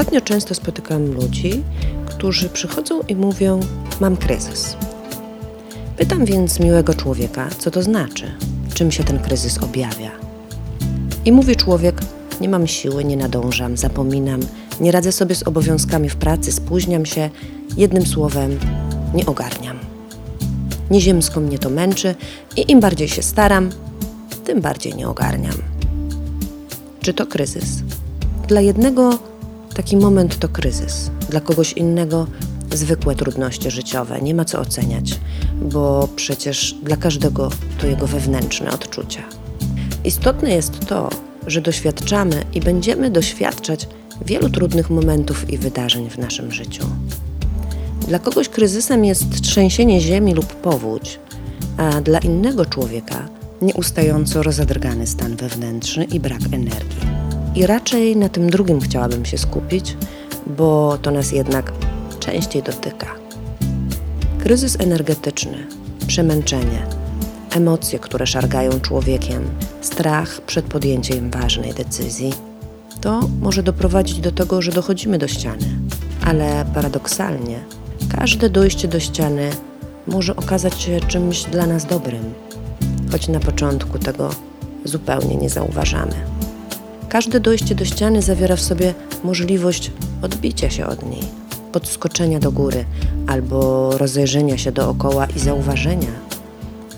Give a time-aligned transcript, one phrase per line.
[0.00, 1.62] Ostatnio często spotykam ludzi,
[2.06, 3.60] którzy przychodzą i mówią:
[4.00, 4.76] Mam kryzys.
[5.96, 8.32] Pytam więc miłego człowieka, co to znaczy,
[8.74, 10.10] czym się ten kryzys objawia.
[11.24, 12.00] I mówi człowiek:
[12.40, 14.40] Nie mam siły, nie nadążam, zapominam,
[14.80, 17.30] nie radzę sobie z obowiązkami w pracy, spóźniam się,
[17.76, 18.58] jednym słowem,
[19.14, 19.78] nie ogarniam.
[20.90, 22.14] Nieziemsko mnie to męczy
[22.56, 23.70] i im bardziej się staram,
[24.44, 25.56] tym bardziej nie ogarniam.
[27.00, 27.82] Czy to kryzys?
[28.48, 29.29] Dla jednego
[29.74, 32.26] taki moment to kryzys, dla kogoś innego
[32.72, 35.20] zwykłe trudności życiowe, nie ma co oceniać,
[35.62, 39.22] bo przecież dla każdego to jego wewnętrzne odczucia.
[40.04, 41.10] Istotne jest to,
[41.46, 43.88] że doświadczamy i będziemy doświadczać
[44.26, 46.84] wielu trudnych momentów i wydarzeń w naszym życiu.
[48.08, 51.18] Dla kogoś kryzysem jest trzęsienie ziemi lub powódź,
[51.76, 53.28] a dla innego człowieka
[53.62, 57.29] nieustająco rozadrgany stan wewnętrzny i brak energii.
[57.54, 59.96] I raczej na tym drugim chciałabym się skupić,
[60.46, 61.72] bo to nas jednak
[62.20, 63.06] częściej dotyka.
[64.38, 65.66] Kryzys energetyczny,
[66.06, 66.86] przemęczenie,
[67.50, 72.34] emocje, które szargają człowiekiem, strach przed podjęciem ważnej decyzji,
[73.00, 75.66] to może doprowadzić do tego, że dochodzimy do ściany.
[76.24, 77.60] Ale paradoksalnie,
[78.16, 79.50] każde dojście do ściany
[80.06, 82.34] może okazać się czymś dla nas dobrym,
[83.12, 84.30] choć na początku tego
[84.84, 86.39] zupełnie nie zauważamy.
[87.10, 88.94] Każde dojście do ściany zawiera w sobie
[89.24, 89.90] możliwość
[90.22, 91.22] odbicia się od niej,
[91.72, 92.84] podskoczenia do góry
[93.26, 96.12] albo rozejrzenia się dookoła i zauważenia,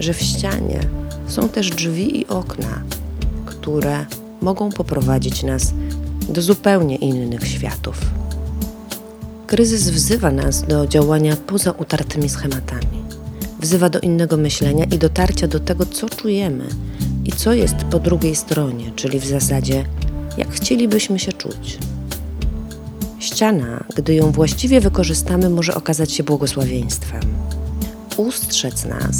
[0.00, 0.80] że w ścianie
[1.26, 2.82] są też drzwi i okna,
[3.46, 4.06] które
[4.40, 5.72] mogą poprowadzić nas
[6.28, 8.00] do zupełnie innych światów.
[9.46, 13.04] Kryzys wzywa nas do działania poza utartymi schematami.
[13.60, 16.64] Wzywa do innego myślenia i dotarcia do tego, co czujemy
[17.30, 19.84] i co jest po drugiej stronie, czyli w zasadzie,
[20.38, 21.78] jak chcielibyśmy się czuć.
[23.18, 27.20] Ściana, gdy ją właściwie wykorzystamy, może okazać się błogosławieństwem.
[28.16, 29.16] Ustrzec nas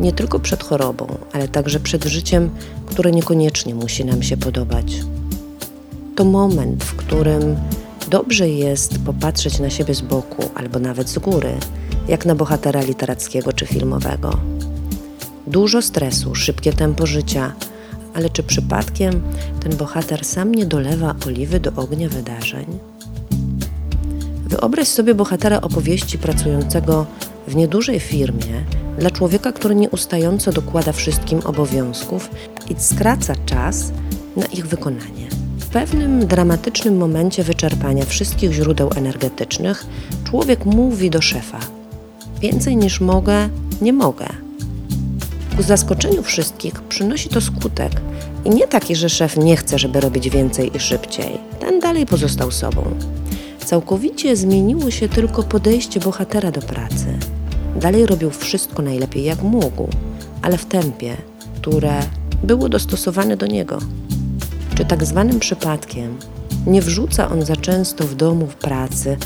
[0.00, 2.50] nie tylko przed chorobą, ale także przed życiem,
[2.86, 5.00] które niekoniecznie musi nam się podobać.
[6.16, 7.56] To moment, w którym
[8.10, 11.52] dobrze jest popatrzeć na siebie z boku albo nawet z góry,
[12.08, 14.38] jak na bohatera literackiego czy filmowego.
[15.50, 17.52] Dużo stresu, szybkie tempo życia,
[18.14, 19.22] ale czy przypadkiem
[19.60, 22.66] ten bohater sam nie dolewa oliwy do ognia wydarzeń?
[24.46, 27.06] Wyobraź sobie bohatera opowieści pracującego
[27.48, 28.64] w niedużej firmie
[28.98, 32.30] dla człowieka, który nieustająco dokłada wszystkim obowiązków
[32.68, 33.92] i skraca czas
[34.36, 35.28] na ich wykonanie.
[35.58, 39.86] W pewnym dramatycznym momencie wyczerpania wszystkich źródeł energetycznych
[40.24, 41.58] człowiek mówi do szefa:
[42.40, 43.48] Więcej niż mogę,
[43.80, 44.49] nie mogę.
[45.60, 48.00] Ku zaskoczeniu wszystkich przynosi to skutek
[48.44, 51.38] i nie taki, że szef nie chce, żeby robić więcej i szybciej.
[51.60, 52.82] Ten dalej pozostał sobą.
[53.64, 57.18] Całkowicie zmieniło się tylko podejście bohatera do pracy.
[57.76, 59.88] Dalej robił wszystko najlepiej jak mógł,
[60.42, 61.16] ale w tempie,
[61.56, 62.00] które
[62.42, 63.78] było dostosowane do niego.
[64.74, 66.18] Czy tak zwanym przypadkiem
[66.66, 69.16] nie wrzuca on za często w domu w pracy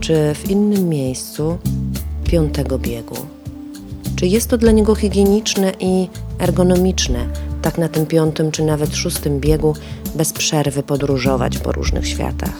[0.00, 1.58] czy w innym miejscu
[2.24, 3.33] piątego biegu?
[4.24, 6.08] Czy jest to dla niego higieniczne i
[6.38, 7.26] ergonomiczne,
[7.62, 9.74] tak na tym piątym czy nawet szóstym biegu
[10.14, 12.56] bez przerwy podróżować po różnych światach?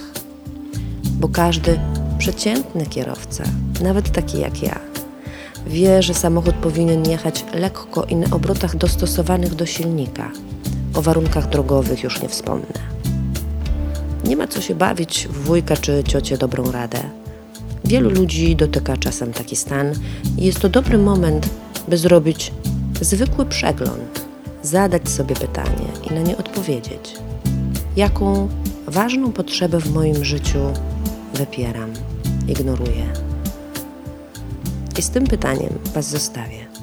[1.05, 1.81] Bo każdy
[2.19, 3.45] przeciętny kierowca,
[3.83, 4.79] nawet taki jak ja,
[5.67, 10.31] wie, że samochód powinien jechać lekko i na obrotach dostosowanych do silnika.
[10.95, 12.81] O warunkach drogowych już nie wspomnę.
[14.25, 17.24] Nie ma co się bawić w wujka czy ciocię dobrą radę.
[17.85, 19.93] Wielu ludzi dotyka czasem taki stan
[20.39, 21.51] i jest to dobry moment,
[21.89, 22.53] by zrobić
[23.01, 24.27] zwykły przegląd,
[24.63, 27.15] zadać sobie pytanie i na nie odpowiedzieć.
[27.97, 28.49] Jaką
[28.87, 30.59] ważną potrzebę w moim życiu
[31.35, 31.91] wypieram,
[32.49, 33.13] ignoruję?
[34.99, 36.74] I z tym pytaniem Was zostawię.